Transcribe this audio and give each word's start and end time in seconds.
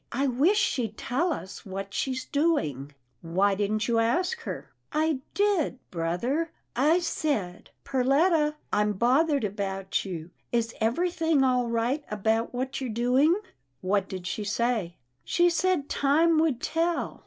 I 0.11 0.25
wish 0.25 0.57
she'd 0.57 0.97
tell 0.97 1.31
us 1.31 1.63
what 1.63 1.93
she's 1.93 2.25
doing." 2.25 2.95
"Why 3.21 3.53
didn't 3.53 3.87
you 3.87 3.99
ask 3.99 4.39
her?"" 4.45 4.71
I 4.91 5.19
did, 5.35 5.77
brother. 5.91 6.49
I 6.75 6.97
said,' 6.97 7.69
Perletta, 7.85 8.55
I'm 8.73 8.93
bothered 8.93 9.43
about 9.43 10.03
you. 10.03 10.31
Is 10.51 10.73
everything 10.81 11.43
all 11.43 11.67
right 11.69 12.03
about 12.09 12.51
what 12.51 12.81
you're 12.81 12.89
doing? 12.89 13.39
'""What 13.81 14.09
did 14.09 14.25
she 14.25 14.43
say?"" 14.43 14.95
She 15.23 15.51
said 15.51 15.87
time 15.87 16.39
would 16.39 16.61
tell." 16.61 17.19